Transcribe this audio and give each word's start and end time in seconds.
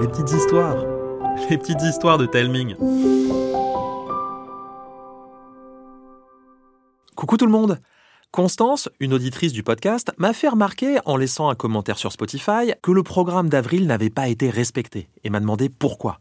les 0.00 0.08
petites 0.08 0.32
histoires, 0.32 0.76
les 1.50 1.58
petites 1.58 1.82
histoires 1.82 2.18
de 2.18 2.24
Telming. 2.24 2.74
Coucou 7.14 7.36
tout 7.36 7.44
le 7.44 7.52
monde 7.52 7.78
Constance, 8.30 8.88
une 9.00 9.12
auditrice 9.12 9.52
du 9.52 9.62
podcast, 9.62 10.12
m'a 10.18 10.32
fait 10.32 10.48
remarquer, 10.48 10.98
en 11.04 11.16
laissant 11.16 11.48
un 11.48 11.54
commentaire 11.54 11.98
sur 11.98 12.12
Spotify, 12.12 12.72
que 12.82 12.90
le 12.90 13.02
programme 13.02 13.48
d'avril 13.48 13.86
n'avait 13.86 14.10
pas 14.10 14.28
été 14.28 14.50
respecté 14.50 15.08
et 15.24 15.30
m'a 15.30 15.40
demandé 15.40 15.68
pourquoi. 15.68 16.20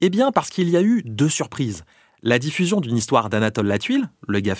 Eh 0.00 0.10
bien 0.10 0.30
parce 0.30 0.50
qu'il 0.50 0.68
y 0.68 0.76
a 0.76 0.82
eu 0.82 1.02
deux 1.04 1.28
surprises. 1.28 1.84
La 2.22 2.38
diffusion 2.38 2.80
d'une 2.80 2.96
histoire 2.96 3.30
d'Anatole 3.30 3.66
Latuile, 3.66 4.10
le 4.28 4.40
gars 4.40 4.56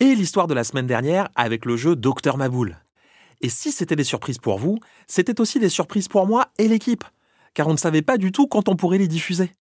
et 0.00 0.14
l'histoire 0.14 0.46
de 0.46 0.54
la 0.54 0.64
semaine 0.64 0.86
dernière 0.86 1.28
avec 1.36 1.64
le 1.64 1.76
jeu 1.76 1.96
Docteur 1.96 2.36
Maboul. 2.36 2.76
Et 3.40 3.48
si 3.48 3.72
c'était 3.72 3.96
des 3.96 4.04
surprises 4.04 4.38
pour 4.38 4.58
vous, 4.58 4.78
c'était 5.06 5.40
aussi 5.40 5.60
des 5.60 5.68
surprises 5.68 6.08
pour 6.08 6.26
moi 6.26 6.48
et 6.58 6.68
l'équipe, 6.68 7.04
car 7.54 7.68
on 7.68 7.72
ne 7.72 7.76
savait 7.78 8.02
pas 8.02 8.18
du 8.18 8.32
tout 8.32 8.46
quand 8.46 8.68
on 8.68 8.76
pourrait 8.76 8.98
les 8.98 9.08
diffuser. 9.08 9.52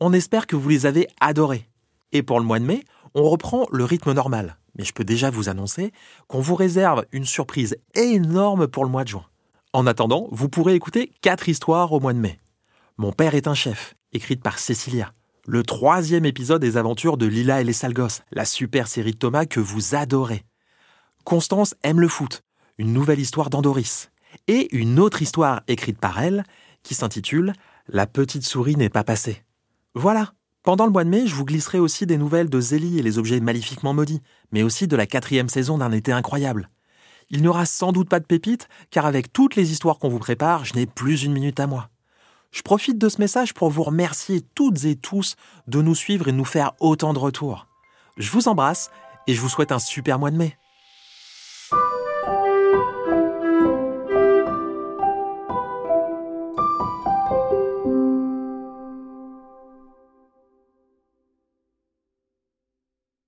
On 0.00 0.12
espère 0.12 0.46
que 0.46 0.56
vous 0.56 0.68
les 0.68 0.86
avez 0.86 1.08
adorés. 1.20 1.68
Et 2.12 2.22
pour 2.22 2.38
le 2.38 2.46
mois 2.46 2.58
de 2.58 2.64
mai, 2.64 2.84
on 3.14 3.28
reprend 3.28 3.66
le 3.70 3.84
rythme 3.84 4.12
normal. 4.12 4.56
Mais 4.78 4.84
je 4.84 4.92
peux 4.92 5.04
déjà 5.04 5.30
vous 5.30 5.48
annoncer 5.48 5.92
qu'on 6.28 6.40
vous 6.40 6.54
réserve 6.54 7.04
une 7.12 7.24
surprise 7.24 7.76
énorme 7.94 8.66
pour 8.68 8.84
le 8.84 8.90
mois 8.90 9.04
de 9.04 9.08
juin. 9.08 9.26
En 9.72 9.86
attendant, 9.86 10.28
vous 10.30 10.48
pourrez 10.48 10.74
écouter 10.74 11.12
quatre 11.22 11.48
histoires 11.48 11.92
au 11.92 12.00
mois 12.00 12.12
de 12.12 12.18
mai. 12.18 12.38
Mon 12.98 13.12
père 13.12 13.34
est 13.34 13.48
un 13.48 13.54
chef, 13.54 13.94
écrite 14.12 14.42
par 14.42 14.58
Cécilia. 14.58 15.12
Le 15.46 15.62
troisième 15.62 16.24
épisode 16.24 16.60
des 16.60 16.76
aventures 16.76 17.16
de 17.16 17.26
Lila 17.26 17.60
et 17.60 17.64
les 17.64 17.72
Salgos, 17.72 18.22
la 18.32 18.44
super 18.44 18.88
série 18.88 19.12
de 19.12 19.18
Thomas 19.18 19.46
que 19.46 19.60
vous 19.60 19.94
adorez. 19.94 20.44
Constance 21.24 21.74
aime 21.82 22.00
le 22.00 22.08
foot, 22.08 22.42
une 22.78 22.92
nouvelle 22.92 23.20
histoire 23.20 23.50
d'Andoris, 23.50 24.10
et 24.48 24.74
une 24.76 24.98
autre 24.98 25.22
histoire 25.22 25.62
écrite 25.68 25.98
par 25.98 26.20
elle 26.20 26.44
qui 26.82 26.94
s'intitule 26.94 27.52
La 27.88 28.06
petite 28.06 28.44
souris 28.44 28.76
n'est 28.76 28.88
pas 28.88 29.04
passée. 29.04 29.44
Voilà. 29.94 30.32
Pendant 30.62 30.84
le 30.84 30.92
mois 30.92 31.04
de 31.04 31.10
mai, 31.10 31.26
je 31.26 31.34
vous 31.34 31.44
glisserai 31.44 31.78
aussi 31.78 32.06
des 32.06 32.18
nouvelles 32.18 32.50
de 32.50 32.60
Zélie 32.60 32.98
et 32.98 33.02
les 33.02 33.18
objets 33.18 33.38
maléfiquement 33.40 33.94
maudits, 33.94 34.20
mais 34.50 34.64
aussi 34.64 34.88
de 34.88 34.96
la 34.96 35.06
quatrième 35.06 35.48
saison 35.48 35.78
d'un 35.78 35.92
été 35.92 36.10
incroyable. 36.10 36.70
Il 37.30 37.40
n'y 37.40 37.48
aura 37.48 37.66
sans 37.66 37.92
doute 37.92 38.08
pas 38.08 38.20
de 38.20 38.24
pépites, 38.24 38.68
car 38.90 39.06
avec 39.06 39.32
toutes 39.32 39.54
les 39.54 39.72
histoires 39.72 39.98
qu'on 39.98 40.08
vous 40.08 40.18
prépare, 40.18 40.64
je 40.64 40.74
n'ai 40.74 40.86
plus 40.86 41.22
une 41.22 41.32
minute 41.32 41.60
à 41.60 41.66
moi. 41.66 41.88
Je 42.50 42.62
profite 42.62 42.98
de 42.98 43.08
ce 43.08 43.20
message 43.20 43.54
pour 43.54 43.70
vous 43.70 43.82
remercier 43.82 44.40
toutes 44.40 44.84
et 44.84 44.96
tous 44.96 45.36
de 45.66 45.82
nous 45.82 45.94
suivre 45.94 46.28
et 46.28 46.32
de 46.32 46.36
nous 46.36 46.44
faire 46.44 46.72
autant 46.80 47.12
de 47.12 47.18
retours. 47.18 47.66
Je 48.16 48.30
vous 48.30 48.48
embrasse 48.48 48.90
et 49.26 49.34
je 49.34 49.40
vous 49.40 49.48
souhaite 49.48 49.72
un 49.72 49.78
super 49.78 50.18
mois 50.18 50.30
de 50.30 50.36
mai. 50.36 50.56